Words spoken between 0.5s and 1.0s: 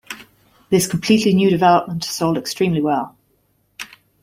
This